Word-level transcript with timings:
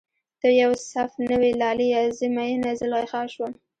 ته 0.39 0.47
یو 0.61 0.71
سف 0.91 1.09
نه 1.27 1.35
وی 1.41 1.51
لالیه، 1.61 2.01
زه 2.17 2.25
میینه 2.35 2.71
زلیخا 2.79 3.21
شوم 3.33 3.51